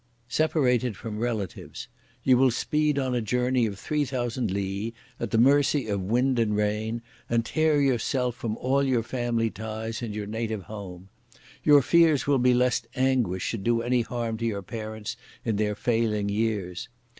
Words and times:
Separated 0.29 0.97
from 0.97 1.19
Relatives. 1.19 1.87
You 2.23 2.35
will 2.39 2.49
speed 2.49 2.97
on 2.97 3.13
a 3.13 3.21
journey 3.21 3.67
of 3.67 3.77
three 3.77 4.03
thousand 4.03 4.49
li 4.49 4.95
at 5.19 5.29
the 5.29 5.37
mercy 5.37 5.85
of 5.87 6.01
wind 6.01 6.39
and 6.39 6.55
rain, 6.55 7.03
and 7.29 7.45
tear 7.45 7.79
yourself 7.79 8.35
from 8.35 8.57
all 8.57 8.81
your 8.81 9.03
family 9.03 9.51
ties 9.51 10.01
and 10.01 10.15
your 10.15 10.25
native 10.25 10.63
home! 10.63 11.09
Your 11.63 11.83
fears 11.83 12.25
will 12.25 12.39
be 12.39 12.55
lest 12.55 12.87
anguish 12.95 13.43
should 13.43 13.63
do 13.63 13.83
any 13.83 14.01
harm 14.01 14.37
to 14.37 14.45
your 14.47 14.63
parents 14.63 15.17
in 15.45 15.57
their 15.57 15.75
failing 15.75 16.29
years! 16.29 16.89